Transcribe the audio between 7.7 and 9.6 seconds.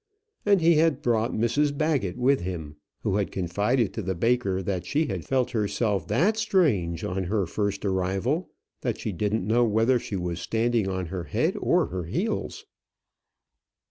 arrival that she didn't